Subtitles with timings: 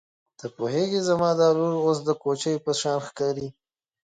[0.37, 3.47] ته پوهېږې زما دا لور اوس د کوچۍ په شان ښکاري.